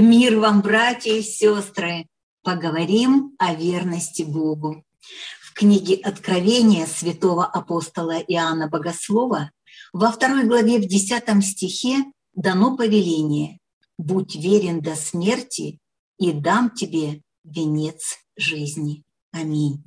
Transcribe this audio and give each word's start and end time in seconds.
Мир 0.00 0.38
вам, 0.38 0.60
братья 0.60 1.10
и 1.10 1.22
сестры! 1.22 2.06
Поговорим 2.42 3.34
о 3.38 3.54
верности 3.54 4.24
Богу. 4.24 4.84
В 5.40 5.54
книге 5.54 5.94
Откровения 5.94 6.84
святого 6.84 7.46
апостола 7.46 8.18
Иоанна 8.18 8.68
Богослова 8.68 9.50
во 9.94 10.12
второй 10.12 10.44
главе 10.44 10.78
в 10.78 10.86
десятом 10.86 11.40
стихе 11.40 12.04
дано 12.34 12.76
повеление 12.76 13.58
«Будь 13.96 14.36
верен 14.36 14.82
до 14.82 14.96
смерти, 14.96 15.78
и 16.18 16.32
дам 16.32 16.70
тебе 16.70 17.22
венец 17.44 18.18
жизни». 18.36 19.02
Аминь. 19.32 19.82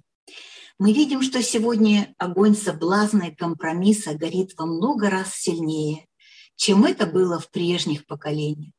Мы 0.80 0.91
видим, 0.91 1.22
что 1.22 1.44
сегодня 1.44 2.16
огонь 2.17 2.55
соблазна 2.55 3.26
и 3.26 3.36
компромисса 3.36 4.16
горит 4.16 4.55
во 4.58 4.66
много 4.66 5.11
раз 5.11 5.36
сильнее, 5.36 6.08
чем 6.55 6.86
это 6.86 7.05
было 7.05 7.39
в 7.39 7.52
прежних 7.52 8.08
поколениях. 8.08 8.73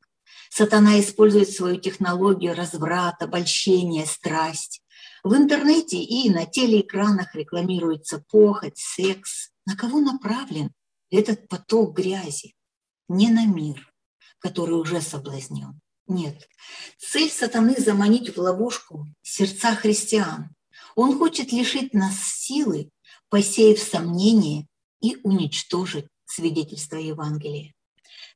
Сатана 0.51 1.01
использует 1.01 1.49
свою 1.49 1.77
технологию 1.77 2.57
разврата, 2.57 3.27
обольщения, 3.27 4.05
страсть. 4.05 4.83
В 5.23 5.35
интернете 5.35 6.03
и 6.03 6.29
на 6.29 6.45
телеэкранах 6.45 7.35
рекламируется 7.37 8.23
похоть, 8.29 8.77
секс. 8.77 9.51
На 9.65 9.77
кого 9.77 10.01
направлен 10.01 10.73
этот 11.09 11.49
поток 11.49 11.97
грязи? 11.97 12.57
Не 13.09 13.29
на 13.29 13.47
мир, 13.47 13.93
который 14.41 14.75
уже 14.75 15.01
соблазнен. 15.01 15.81
Нет. 16.09 16.49
Цель 16.99 17.31
сатаны– 17.31 17.77
заманить 17.79 18.37
в 18.37 18.41
ловушку 18.41 19.07
сердца 19.23 19.77
христиан. 19.77 20.51
Он 20.97 21.17
хочет 21.17 21.53
лишить 21.53 21.95
нас 21.95 22.17
силы, 22.17 22.91
посеяв 23.29 23.79
сомнения 23.79 24.67
и 25.01 25.17
уничтожить 25.23 26.09
свидетельство 26.25 26.97
Евангелия. 26.97 27.73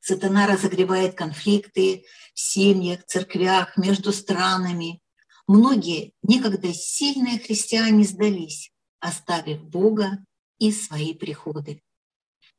Сатана 0.07 0.45
разогревает 0.45 1.15
конфликты 1.15 2.05
в 2.35 2.39
семьях, 2.39 3.03
церквях, 3.07 3.75
между 3.75 4.13
странами. 4.13 5.01
Многие 5.47 6.13
некогда 6.21 6.71
сильные 6.75 7.39
христиане 7.39 8.03
сдались, 8.03 8.71
оставив 8.99 9.63
Бога 9.63 10.23
и 10.59 10.71
свои 10.71 11.15
приходы. 11.15 11.81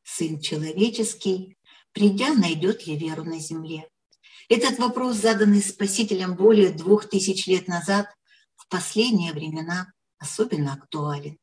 Сын 0.03 0.41
человеческий, 0.41 1.56
придя, 1.92 2.34
найдет 2.34 2.84
ли 2.88 2.97
веру 2.97 3.22
на 3.22 3.38
земле? 3.38 3.88
Этот 4.48 4.81
вопрос, 4.81 5.19
заданный 5.19 5.62
Спасителем 5.62 6.34
более 6.34 6.70
двух 6.70 7.08
тысяч 7.08 7.47
лет 7.47 7.69
назад, 7.69 8.08
в 8.56 8.66
последние 8.66 9.33
времена 9.33 9.92
особенно 10.19 10.72
актуален. 10.72 11.38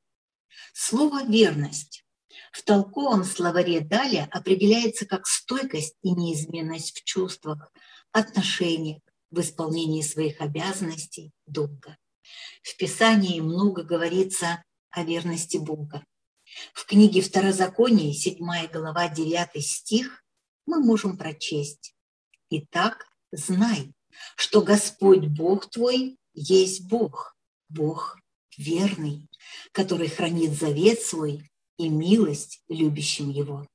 Слово 0.74 1.24
«верность» 1.24 2.03
В 2.52 2.64
толковом 2.64 3.24
словаре 3.24 3.82
далее 3.82 4.28
определяется 4.32 5.06
как 5.06 5.28
стойкость 5.28 5.96
и 6.02 6.12
неизменность 6.12 7.00
в 7.00 7.04
чувствах, 7.04 7.72
отношениях, 8.12 9.02
в 9.32 9.40
исполнении 9.40 10.02
своих 10.02 10.42
обязанностей, 10.42 11.32
долга. 11.48 11.98
В 12.62 12.78
Писании 12.78 13.40
много 13.40 13.84
говорится 13.84 14.64
о 14.92 15.04
верности 15.04 15.58
Бога. 15.58 16.06
В 16.74 16.86
книге 16.86 17.22
Второзаконие, 17.22 18.14
7 18.14 18.38
глава, 18.72 19.10
9 19.10 19.66
стих, 19.66 20.24
мы 20.66 20.80
можем 20.80 21.18
прочесть. 21.18 21.96
«Итак, 22.50 23.08
знай, 23.32 23.94
что 24.36 24.62
Господь 24.62 25.26
Бог 25.26 25.70
твой 25.70 26.18
есть 26.34 26.88
Бог, 26.88 27.36
Бог 27.70 28.20
верный, 28.58 29.28
который 29.72 30.08
хранит 30.08 30.54
завет 30.54 31.02
свой 31.02 31.50
и 31.78 31.90
милость 31.90 32.62
любящим 32.68 33.30
Его. 33.30 33.68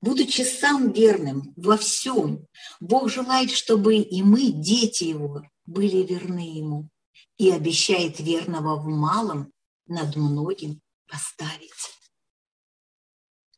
Будучи 0.00 0.42
сам 0.42 0.92
верным 0.92 1.52
во 1.56 1.76
всем, 1.76 2.46
Бог 2.80 3.10
желает, 3.10 3.50
чтобы 3.50 3.96
и 3.96 4.22
мы, 4.22 4.50
дети 4.50 5.04
Его, 5.04 5.42
были 5.66 5.98
верны 5.98 6.56
Ему 6.58 6.88
и 7.36 7.50
обещает 7.50 8.18
верного 8.18 8.76
в 8.76 8.86
малом 8.86 9.52
над 9.86 10.16
многим 10.16 10.80
поставить. 11.06 11.98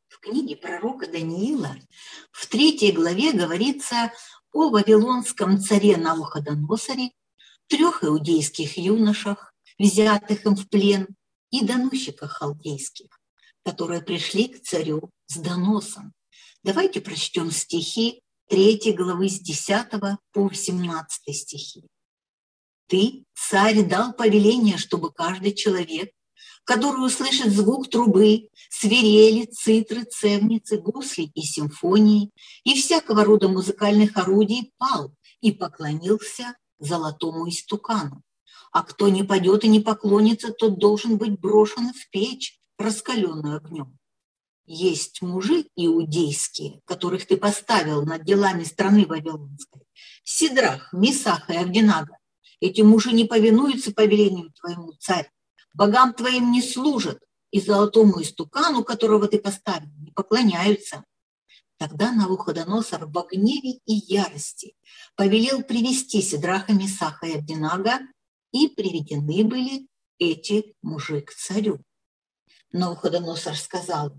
В 0.09 0.19
книге 0.19 0.57
пророка 0.57 1.07
Даниила 1.07 1.77
в 2.33 2.47
третьей 2.49 2.93
главе 2.93 3.33
говорится 3.33 4.13
о 4.53 4.69
вавилонском 4.69 5.61
царе 5.61 5.97
Навуходоносоре, 5.97 7.11
трех 7.69 8.05
иудейских 8.05 8.77
юношах, 8.77 9.55
взятых 9.79 10.45
им 10.45 10.57
в 10.57 10.69
плен, 10.69 11.09
и 11.51 11.65
доносчиках 11.65 12.33
халдейских 12.33 13.22
которые 13.65 14.03
пришли 14.03 14.49
к 14.49 14.63
царю 14.63 15.11
с 15.27 15.37
доносом. 15.37 16.13
Давайте 16.63 17.01
прочтем 17.01 17.51
стихи 17.51 18.23
3 18.49 18.93
главы 18.93 19.29
с 19.29 19.41
10 19.41 19.87
по 20.33 20.53
17 20.53 21.37
стихи. 21.37 21.85
Ты, 22.89 23.25
царь, 23.35 23.83
дал 23.85 24.13
повеление, 24.13 24.77
чтобы 24.77 25.13
каждый 25.13 25.55
человек, 25.55 26.11
который 26.65 27.07
услышит 27.07 27.53
звук 27.53 27.89
трубы, 27.89 28.49
свирели, 28.69 29.47
цитры, 29.47 30.05
цевницы, 30.05 30.79
гусли 30.79 31.31
и 31.35 31.43
симфонии 31.43 32.31
и 32.65 32.75
всякого 32.75 33.25
рода 33.25 33.49
музыкальных 33.49 34.17
орудий 34.17 34.73
пал 34.77 35.15
и 35.41 35.53
поклонился 35.53 36.55
золотому 36.79 37.49
истукану. 37.49 38.23
А 38.73 38.83
кто 38.83 39.09
не 39.09 39.23
пойдет 39.23 39.65
и 39.65 39.69
не 39.69 39.81
поклонится, 39.81 40.53
тот 40.53 40.79
должен 40.79 41.17
быть 41.17 41.39
брошен 41.39 41.93
в 41.93 42.11
печь, 42.11 42.59
раскаленную 42.83 43.57
огнем. 43.57 43.99
Есть 44.65 45.23
мужи 45.23 45.67
иудейские, 45.75 46.81
которых 46.85 47.27
ты 47.27 47.37
поставил 47.37 48.05
над 48.05 48.25
делами 48.25 48.65
страны 48.65 49.07
Вавилонской. 49.07 49.83
Сидрах, 50.25 50.93
Мисах 50.93 51.51
и 51.51 51.57
Авдинага. 51.57 52.17
Эти 52.61 52.81
мужи 52.83 53.13
не 53.13 53.25
повинуются 53.25 53.93
повелению 53.93 54.53
твоему, 54.53 54.93
царь. 55.01 55.31
Богам 55.75 56.15
твоим 56.15 56.53
не 56.53 56.63
служат, 56.63 57.19
и 57.51 57.61
золотому 57.61 58.23
истукану, 58.23 58.85
которого 58.85 59.29
ты 59.29 59.39
поставил, 59.39 59.89
не 59.99 60.11
поклоняются. 60.11 61.05
Тогда 61.77 62.13
Навуходоносор 62.13 63.07
в 63.07 63.27
гневе 63.31 63.81
и 63.87 63.95
ярости 63.95 64.75
повелел 65.17 65.63
привести 65.63 66.23
Сидраха, 66.23 66.73
Мисаха 66.73 67.27
и 67.27 67.39
Авдинага, 67.39 67.99
и 68.53 68.69
приведены 68.69 69.45
были 69.45 69.89
эти 70.19 70.75
мужи 70.83 71.21
к 71.23 71.33
царю. 71.33 71.81
Навуходоносор 72.73 73.57
сказал, 73.57 74.13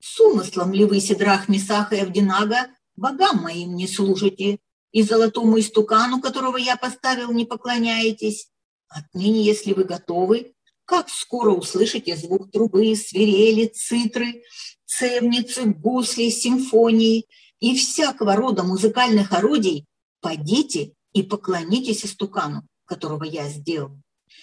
«С 0.00 0.20
умыслом 0.20 0.72
ли 0.72 0.84
вы, 0.84 1.00
Сидрах, 1.00 1.48
Месаха 1.48 1.96
и 1.96 2.00
Авдинага, 2.00 2.68
богам 2.96 3.42
моим 3.42 3.74
не 3.74 3.88
служите, 3.88 4.58
и 4.92 5.02
золотому 5.02 5.58
истукану, 5.58 6.20
которого 6.20 6.56
я 6.56 6.76
поставил, 6.76 7.32
не 7.32 7.44
поклоняетесь? 7.44 8.48
Отныне, 8.88 9.42
если 9.42 9.72
вы 9.72 9.84
готовы, 9.84 10.54
как 10.84 11.08
скоро 11.08 11.50
услышите 11.50 12.16
звук 12.16 12.52
трубы, 12.52 12.94
свирели, 12.94 13.66
цитры, 13.66 14.44
цевницы, 14.86 15.64
гусли, 15.64 16.28
симфонии 16.28 17.26
и 17.58 17.76
всякого 17.76 18.36
рода 18.36 18.62
музыкальных 18.62 19.32
орудий, 19.32 19.86
пойдите 20.20 20.92
и 21.12 21.22
поклонитесь 21.22 22.04
истукану, 22.04 22.66
которого 22.84 23.24
я 23.24 23.48
сделал. 23.48 23.96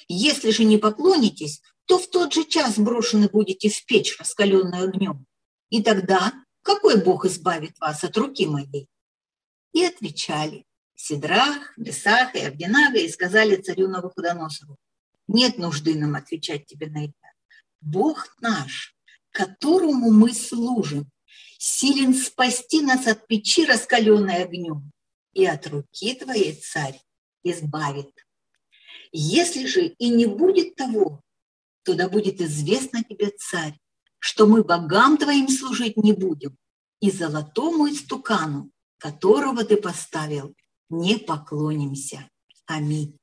Если 0.07 0.49
же 0.49 0.63
не 0.63 0.77
поклонитесь, 0.77 1.61
то 1.85 1.97
в 1.99 2.09
тот 2.09 2.33
же 2.33 2.45
час 2.45 2.77
брошены 2.77 3.27
будете 3.29 3.69
в 3.69 3.85
печь, 3.85 4.17
раскаленную 4.17 4.85
огнем. 4.85 5.25
И 5.69 5.81
тогда 5.81 6.33
какой 6.61 7.03
Бог 7.03 7.25
избавит 7.25 7.79
вас 7.79 8.03
от 8.03 8.15
руки 8.17 8.45
моей? 8.45 8.87
И 9.73 9.83
отвечали 9.83 10.65
Сидрах, 10.95 11.73
Бесах 11.77 12.35
и 12.35 12.39
Авдинага 12.39 12.99
и 12.99 13.09
сказали 13.09 13.55
царю 13.55 13.87
Навуходоносору, 13.87 14.77
нет 15.27 15.57
нужды 15.57 15.95
нам 15.95 16.15
отвечать 16.15 16.65
тебе 16.65 16.87
на 16.87 17.05
это. 17.05 17.13
Бог 17.79 18.35
наш, 18.41 18.95
которому 19.31 20.11
мы 20.11 20.33
служим, 20.33 21.09
силен 21.57 22.13
спасти 22.13 22.81
нас 22.81 23.07
от 23.07 23.27
печи, 23.27 23.65
раскаленной 23.65 24.43
огнем, 24.43 24.91
и 25.33 25.45
от 25.45 25.65
руки 25.67 26.13
твоей, 26.15 26.53
царь, 26.53 26.99
избавит. 27.43 28.11
Если 29.11 29.65
же 29.65 29.87
и 29.87 30.09
не 30.09 30.25
будет 30.25 30.75
того, 30.75 31.21
то 31.83 31.95
да 31.95 32.09
будет 32.09 32.41
известно 32.41 33.03
тебе, 33.03 33.31
царь, 33.37 33.77
что 34.19 34.45
мы 34.45 34.63
богам 34.63 35.17
твоим 35.17 35.47
служить 35.49 35.97
не 35.97 36.13
будем, 36.13 36.57
и 36.99 37.09
золотому 37.11 37.89
истукану, 37.89 38.71
которого 38.97 39.63
ты 39.63 39.77
поставил, 39.77 40.55
не 40.89 41.17
поклонимся. 41.17 42.29
Аминь. 42.67 43.17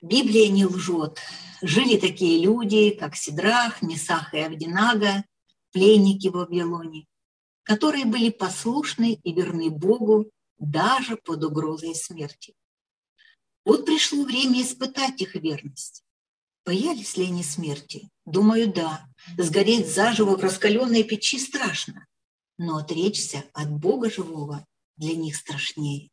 Библия 0.00 0.48
не 0.48 0.66
лжет. 0.66 1.18
Жили 1.62 1.96
такие 1.96 2.42
люди, 2.42 2.90
как 2.90 3.16
Сидрах, 3.16 3.82
Месах 3.82 4.34
и 4.34 4.38
Авдинага, 4.38 5.24
пленники 5.72 6.28
в 6.28 6.32
Вавилоне, 6.32 7.06
которые 7.62 8.04
были 8.04 8.30
послушны 8.30 9.14
и 9.22 9.32
верны 9.32 9.70
Богу 9.70 10.30
даже 10.58 11.16
под 11.16 11.44
угрозой 11.44 11.94
смерти. 11.94 12.54
Вот 13.64 13.86
пришло 13.86 14.24
время 14.24 14.62
испытать 14.62 15.20
их 15.20 15.34
верность. 15.34 16.04
Боялись 16.64 17.16
ли 17.16 17.26
они 17.26 17.42
смерти? 17.42 18.08
Думаю, 18.24 18.72
да. 18.72 19.06
Сгореть 19.36 19.92
заживо 19.92 20.36
в 20.36 20.40
раскаленной 20.40 21.02
печи 21.02 21.38
страшно. 21.38 22.06
Но 22.56 22.76
отречься 22.76 23.44
от 23.52 23.70
Бога 23.70 24.10
живого 24.10 24.66
для 24.96 25.16
них 25.16 25.34
страшнее. 25.34 26.10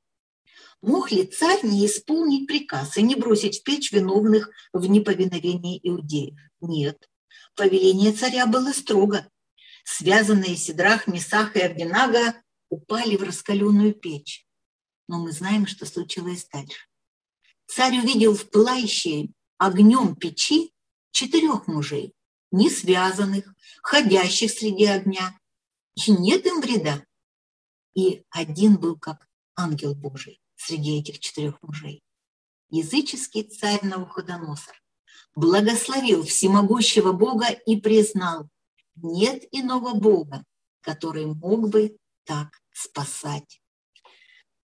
Мог 0.81 1.11
ли 1.11 1.25
царь 1.25 1.59
не 1.63 1.85
исполнить 1.85 2.47
приказ 2.47 2.97
и 2.97 3.03
не 3.03 3.15
бросить 3.15 3.59
в 3.59 3.63
печь 3.63 3.91
виновных 3.91 4.49
в 4.73 4.85
неповиновении 4.85 5.79
иудеев? 5.83 6.39
Нет. 6.61 7.09
Повеление 7.55 8.13
царя 8.13 8.47
было 8.47 8.71
строго. 8.71 9.29
Связанные 9.83 10.55
Сидрах, 10.55 11.07
Месах 11.07 11.55
и 11.55 11.59
Авдинага 11.59 12.41
упали 12.69 13.17
в 13.17 13.23
раскаленную 13.23 13.93
печь. 13.93 14.47
Но 15.07 15.19
мы 15.19 15.31
знаем, 15.31 15.67
что 15.67 15.85
случилось 15.85 16.47
дальше. 16.51 16.87
Царь 17.67 17.99
увидел 17.99 18.35
в 18.35 18.49
пылающей 18.49 19.33
огнем 19.59 20.15
печи 20.15 20.73
четырех 21.11 21.67
мужей, 21.67 22.13
не 22.51 22.69
связанных, 22.69 23.53
ходящих 23.83 24.49
среди 24.49 24.85
огня, 24.85 25.37
и 25.93 26.11
нет 26.11 26.45
им 26.47 26.61
вреда. 26.61 27.05
И 27.93 28.23
один 28.29 28.77
был 28.77 28.97
как 28.97 29.27
ангел 29.55 29.93
Божий 29.93 30.41
среди 30.55 30.97
этих 30.97 31.19
четырех 31.19 31.61
мужей. 31.61 32.01
Языческий 32.69 33.43
царь 33.43 33.83
Навуходоносор 33.83 34.81
благословил 35.35 36.23
всемогущего 36.23 37.11
Бога 37.11 37.49
и 37.49 37.75
признал, 37.79 38.49
нет 38.95 39.43
иного 39.51 39.93
Бога, 39.93 40.43
который 40.81 41.25
мог 41.25 41.69
бы 41.69 41.97
так 42.23 42.61
спасать. 42.71 43.61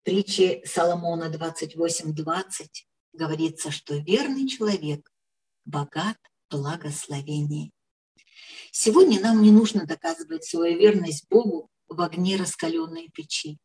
В 0.00 0.04
притче 0.04 0.62
Соломона 0.64 1.30
28.20 1.30 2.87
говорится, 3.18 3.70
что 3.70 3.96
верный 3.96 4.48
человек 4.48 5.12
богат 5.64 6.16
благословений. 6.50 7.72
Сегодня 8.70 9.20
нам 9.20 9.42
не 9.42 9.50
нужно 9.50 9.86
доказывать 9.86 10.44
свою 10.44 10.78
верность 10.78 11.26
Богу 11.28 11.68
в 11.88 12.00
огне 12.00 12.36
раскаленной 12.36 13.10
печи. 13.12 13.58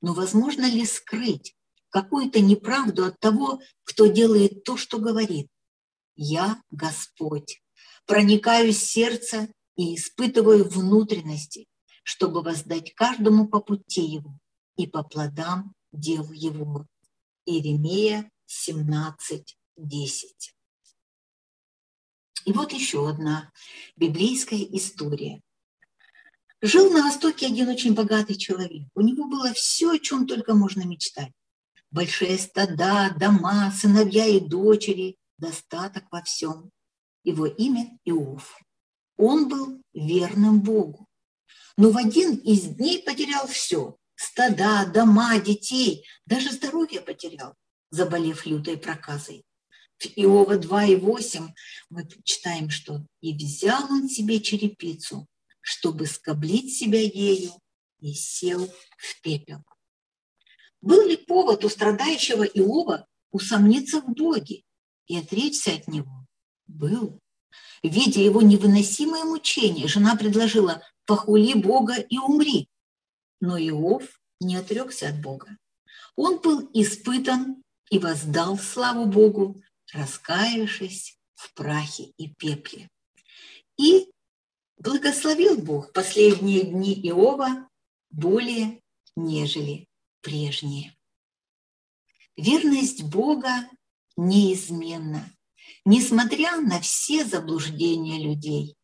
Но 0.00 0.12
возможно 0.12 0.68
ли 0.68 0.84
скрыть 0.84 1.54
какую-то 1.90 2.40
неправду 2.40 3.04
от 3.04 3.18
того, 3.20 3.60
кто 3.84 4.06
делает 4.06 4.64
то, 4.64 4.76
что 4.76 4.98
говорит? 4.98 5.48
Я 6.16 6.62
Господь, 6.70 7.62
проникаю 8.06 8.72
в 8.72 8.76
сердце 8.76 9.48
и 9.76 9.94
испытываю 9.94 10.68
внутренности, 10.68 11.66
чтобы 12.02 12.42
воздать 12.42 12.94
каждому 12.94 13.48
по 13.48 13.60
пути 13.60 14.02
его 14.02 14.38
и 14.76 14.86
по 14.86 15.02
плодам 15.02 15.74
дел 15.92 16.30
его. 16.32 16.86
Иеремия 17.46 18.30
17, 18.50 19.56
10. 19.76 20.54
И 22.46 22.52
вот 22.52 22.72
еще 22.72 23.08
одна 23.08 23.52
библейская 23.94 24.64
история. 24.76 25.40
Жил 26.60 26.90
на 26.90 27.04
Востоке 27.04 27.46
один 27.46 27.68
очень 27.68 27.94
богатый 27.94 28.34
человек. 28.34 28.88
У 28.96 29.02
него 29.02 29.28
было 29.28 29.52
все, 29.54 29.92
о 29.92 29.98
чем 30.00 30.26
только 30.26 30.54
можно 30.54 30.82
мечтать. 30.82 31.30
Большие 31.92 32.38
стада, 32.38 33.14
дома, 33.18 33.70
сыновья 33.70 34.26
и 34.26 34.40
дочери, 34.40 35.16
достаток 35.38 36.04
во 36.10 36.20
всем. 36.22 36.70
Его 37.22 37.46
имя 37.46 37.96
Иов. 38.04 38.58
Он 39.16 39.48
был 39.48 39.80
верным 39.94 40.60
Богу. 40.60 41.06
Но 41.76 41.90
в 41.90 41.96
один 41.96 42.34
из 42.34 42.62
дней 42.62 43.00
потерял 43.00 43.46
все. 43.46 43.96
Стада, 44.16 44.90
дома, 44.92 45.38
детей, 45.38 46.04
даже 46.26 46.50
здоровье 46.50 47.00
потерял, 47.00 47.54
заболев 47.90 48.46
лютой 48.46 48.76
проказой. 48.76 49.44
В 49.98 50.06
Иова 50.16 50.56
2,8 50.56 51.48
мы 51.90 52.08
читаем, 52.24 52.70
что 52.70 53.04
«И 53.20 53.34
взял 53.34 53.84
он 53.90 54.08
себе 54.08 54.40
черепицу, 54.40 55.26
чтобы 55.60 56.06
скоблить 56.06 56.74
себя 56.74 57.00
ею, 57.00 57.52
и 58.00 58.14
сел 58.14 58.66
в 58.96 59.20
пепел». 59.22 59.62
Был 60.80 61.06
ли 61.06 61.16
повод 61.16 61.64
у 61.64 61.68
страдающего 61.68 62.44
Иова 62.44 63.06
усомниться 63.30 64.00
в 64.00 64.08
Боге 64.14 64.62
и 65.06 65.18
отречься 65.18 65.74
от 65.74 65.86
него? 65.88 66.26
Был. 66.66 67.20
Видя 67.82 68.20
его 68.20 68.40
невыносимое 68.40 69.24
мучение, 69.24 69.88
жена 69.88 70.16
предложила 70.16 70.82
«похули 71.04 71.52
Бога 71.54 71.96
и 71.96 72.16
умри». 72.16 72.68
Но 73.40 73.58
Иов 73.58 74.04
не 74.40 74.56
отрекся 74.56 75.08
от 75.08 75.20
Бога. 75.20 75.58
Он 76.16 76.38
был 76.40 76.70
испытан 76.72 77.62
и 77.90 77.98
воздал 77.98 78.56
славу 78.56 79.06
Богу, 79.06 79.60
раскаявшись 79.92 81.18
в 81.34 81.52
прахе 81.54 82.12
и 82.16 82.28
пепле. 82.28 82.88
И 83.76 84.10
благословил 84.78 85.58
Бог 85.58 85.92
последние 85.92 86.62
дни 86.62 86.94
Иова 87.08 87.68
более, 88.10 88.80
нежели 89.16 89.86
прежние. 90.20 90.96
Верность 92.36 93.02
Бога 93.02 93.68
неизменна, 94.16 95.30
несмотря 95.84 96.60
на 96.60 96.80
все 96.80 97.24
заблуждения 97.24 98.18
людей. 98.18 98.76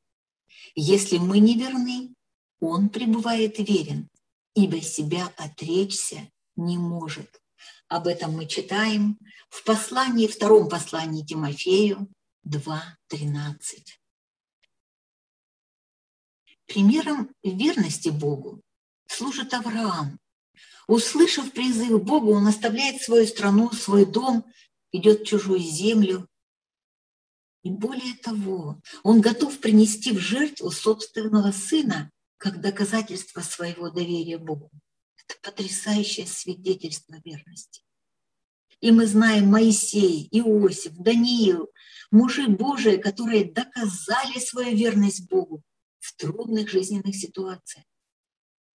Если 0.75 1.19
мы 1.19 1.38
не 1.38 1.55
верны, 1.56 2.14
Он 2.61 2.88
пребывает 2.88 3.58
верен, 3.58 4.08
ибо 4.55 4.81
себя 4.81 5.32
отречься 5.37 6.31
не 6.56 6.76
может. 6.79 7.41
Об 7.88 8.09
этом 8.09 8.33
мы 8.33 8.47
читаем 8.47 9.19
в 9.49 9.62
послании, 9.62 10.27
втором 10.27 10.69
послании 10.69 11.25
Тимофею 11.25 12.08
2.13. 12.46 13.56
Примером 16.67 17.31
верности 17.44 18.08
Богу 18.08 18.60
служит 19.06 19.55
Авраам. 19.55 20.19
Услышав 20.89 21.53
призыв 21.53 22.03
Бога, 22.03 22.31
он 22.31 22.46
оставляет 22.49 23.03
свою 23.03 23.27
страну, 23.27 23.70
свой 23.72 24.05
дом, 24.05 24.44
идет 24.91 25.20
в 25.20 25.25
чужую 25.25 25.60
землю. 25.60 26.29
И 27.63 27.70
более 27.70 28.15
того, 28.15 28.81
он 29.05 29.20
готов 29.20 29.58
принести 29.60 30.13
в 30.13 30.19
жертву 30.19 30.70
собственного 30.70 31.53
сына 31.53 32.10
как 32.37 32.60
доказательство 32.60 33.41
своего 33.41 33.91
доверия 33.91 34.39
Богу. 34.39 34.70
Это 35.17 35.34
потрясающее 35.43 36.27
свидетельство 36.27 37.17
верности. 37.25 37.82
И 38.81 38.91
мы 38.91 39.06
знаем 39.06 39.47
Моисей, 39.47 40.29
Иосиф, 40.31 40.93
Даниил, 40.97 41.71
мужи 42.11 42.47
Божии, 42.47 42.99
которые 42.99 43.51
доказали 43.51 44.39
свою 44.39 44.77
верность 44.77 45.29
Богу 45.29 45.63
в 45.99 46.15
трудных 46.17 46.69
жизненных 46.69 47.15
ситуациях. 47.15 47.85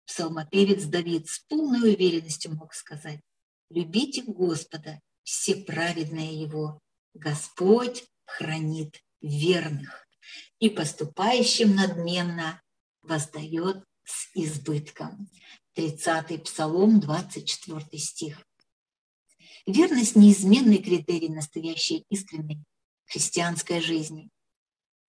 Псалмопевец 0.06 0.84
Давид 0.84 1.28
с 1.28 1.40
полной 1.40 1.94
уверенностью 1.94 2.54
мог 2.54 2.74
сказать, 2.74 3.20
«Любите 3.70 4.22
Господа, 4.22 5.00
все 5.22 5.56
праведные 5.56 6.40
Его. 6.40 6.80
Господь 7.12 8.04
хранит 8.24 9.02
верных 9.20 10.06
и 10.60 10.70
поступающим 10.70 11.74
надменно 11.74 12.62
воздает 13.02 13.84
с 14.04 14.30
избытком». 14.34 15.28
30 15.74 16.42
Псалом, 16.42 16.98
24 16.98 17.98
стих. 17.98 18.47
Верность– 19.68 20.14
неизменный 20.16 20.78
критерий 20.78 21.28
настоящей 21.28 22.06
искренней 22.08 22.64
христианской 23.04 23.82
жизни. 23.82 24.30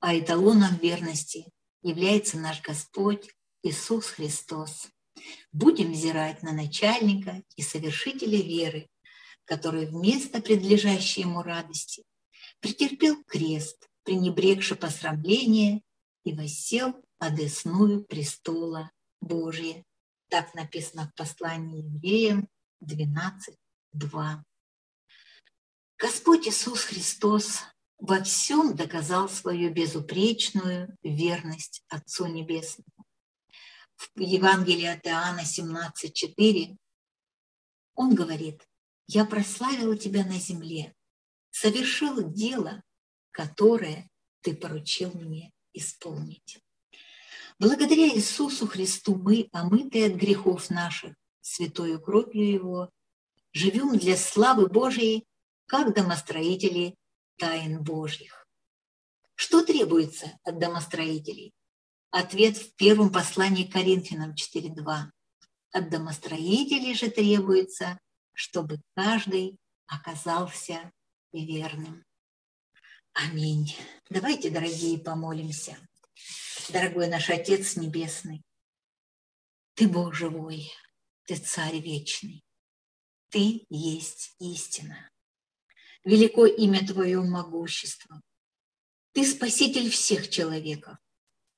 А 0.01 0.19
эталоном 0.19 0.75
верности 0.79 1.45
является 1.81 2.37
наш 2.37 2.61
Господь 2.61 3.33
Иисус 3.63 4.07
Христос. 4.07 4.89
Будем 5.53 5.93
взирать 5.93 6.43
на 6.43 6.51
начальника 6.51 7.41
и 7.55 7.61
совершителя 7.61 8.37
веры, 8.41 8.89
который 9.45 9.85
вместо 9.85 10.41
предлежащей 10.41 11.21
ему 11.21 11.41
радости 11.41 12.03
претерпел 12.59 13.23
крест, 13.23 13.87
пренебрегши 14.03 14.75
посрамление 14.75 15.83
и 16.25 16.33
воссел 16.33 17.01
одесную 17.17 18.03
престола 18.03 18.91
Божия. 19.21 19.85
Так 20.27 20.53
написано 20.53 21.07
в 21.07 21.15
послании 21.15 21.81
евреям 21.81 22.49
12.2. 22.83 24.43
Господь 25.99 26.47
Иисус 26.47 26.85
Христос 26.85 27.59
во 27.97 28.23
всем 28.23 28.73
доказал 28.73 29.27
свою 29.27 29.69
безупречную 29.73 30.95
верность 31.03 31.83
Отцу 31.89 32.27
Небесному. 32.27 33.05
В 34.15 34.21
Евангелии 34.21 34.85
от 34.85 35.05
Иоанна 35.05 35.41
17.4 35.41 36.77
он 37.95 38.15
говорит, 38.15 38.65
«Я 39.07 39.25
прославил 39.25 39.97
тебя 39.97 40.25
на 40.25 40.39
земле, 40.39 40.95
совершил 41.51 42.31
дело, 42.31 42.81
которое 43.31 44.09
ты 44.39 44.55
поручил 44.55 45.11
мне 45.11 45.51
исполнить». 45.73 46.63
Благодаря 47.59 48.07
Иисусу 48.15 48.67
Христу 48.67 49.15
мы, 49.15 49.49
омытые 49.51 50.05
от 50.05 50.13
грехов 50.13 50.69
наших, 50.69 51.13
святою 51.41 51.99
кровью 51.99 52.49
Его, 52.49 52.89
живем 53.51 53.97
для 53.97 54.15
славы 54.15 54.69
Божией, 54.69 55.25
как 55.69 55.93
домостроители 55.95 56.95
тайн 57.37 57.81
Божьих. 57.81 58.45
Что 59.35 59.63
требуется 59.63 60.37
от 60.43 60.59
домостроителей? 60.59 61.53
Ответ 62.11 62.57
в 62.57 62.75
первом 62.75 63.11
послании 63.11 63.63
к 63.63 63.71
Коринфянам 63.71 64.33
4.2. 64.33 65.11
От 65.71 65.89
домостроителей 65.89 66.93
же 66.93 67.09
требуется 67.09 67.99
чтобы 68.39 68.81
каждый 68.95 69.57
оказался 69.85 70.93
верным. 71.33 72.05
Аминь. 73.11 73.75
Давайте, 74.09 74.49
дорогие, 74.49 74.97
помолимся. 74.97 75.77
Дорогой 76.69 77.09
наш 77.09 77.29
Отец 77.29 77.75
Небесный, 77.75 78.41
Ты 79.73 79.89
Бог 79.89 80.13
живой, 80.13 80.71
Ты 81.25 81.35
Царь 81.35 81.79
вечный, 81.79 82.41
Ты 83.27 83.65
есть 83.69 84.35
истина. 84.39 85.09
Велико 86.05 86.45
имя 86.45 86.85
Твое 86.85 87.21
могущество. 87.21 88.21
Ты 89.13 89.25
Спаситель 89.25 89.89
всех 89.89 90.29
человеков, 90.29 90.97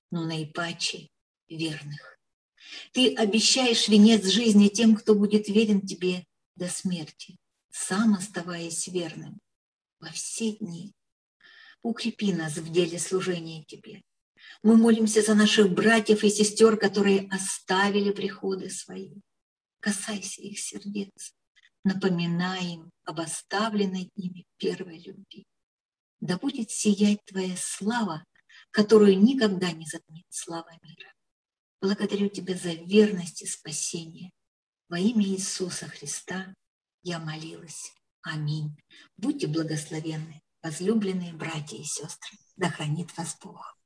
но 0.09 0.25
наипаче 0.25 1.09
верных. 1.47 2.19
Ты 2.93 3.13
обещаешь 3.15 3.87
венец 3.87 4.25
жизни 4.25 4.67
тем, 4.69 4.95
кто 4.95 5.15
будет 5.15 5.47
верен 5.47 5.81
Тебе 5.81 6.25
до 6.55 6.67
смерти, 6.67 7.37
сам 7.69 8.15
оставаясь 8.15 8.87
верным 8.87 9.39
во 9.99 10.09
все 10.09 10.53
дни. 10.53 10.93
Укрепи 11.83 12.33
нас 12.33 12.57
в 12.57 12.71
деле 12.71 12.99
служения 12.99 13.63
Тебе. 13.63 14.03
Мы 14.63 14.75
молимся 14.75 15.21
за 15.21 15.35
наших 15.35 15.71
братьев 15.71 16.23
и 16.23 16.29
сестер, 16.29 16.77
которые 16.77 17.27
оставили 17.29 18.11
приходы 18.11 18.69
свои. 18.69 19.13
Касайся 19.79 20.41
их 20.41 20.59
сердец, 20.59 21.33
напоминай 21.83 22.73
им 22.73 22.91
об 23.11 23.19
оставленной 23.19 24.09
ими 24.15 24.45
первой 24.57 24.99
любви. 24.99 25.45
Да 26.21 26.37
будет 26.37 26.71
сиять 26.71 27.23
Твоя 27.25 27.55
слава, 27.57 28.25
которую 28.71 29.19
никогда 29.21 29.71
не 29.71 29.85
затмит 29.85 30.25
слава 30.29 30.71
мира. 30.81 31.13
Благодарю 31.81 32.29
Тебя 32.29 32.55
за 32.55 32.73
верность 32.73 33.41
и 33.41 33.47
спасение. 33.47 34.31
Во 34.87 34.97
имя 34.97 35.25
Иисуса 35.25 35.87
Христа 35.87 36.53
я 37.03 37.19
молилась. 37.19 37.93
Аминь. 38.21 38.77
Будьте 39.17 39.47
благословенны, 39.47 40.41
возлюбленные 40.61 41.33
братья 41.33 41.77
и 41.77 41.83
сестры. 41.83 42.37
Да 42.55 42.69
хранит 42.69 43.15
вас 43.17 43.37
Бог. 43.41 43.77